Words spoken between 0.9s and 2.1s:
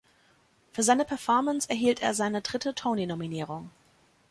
Performance erhielt